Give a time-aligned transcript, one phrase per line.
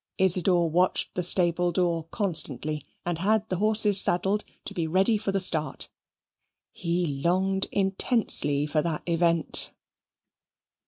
[0.17, 5.31] Isidor watched the stable door constantly, and had the horses saddled, to be ready for
[5.31, 5.89] the start.
[6.71, 9.73] He longed intensely for that event.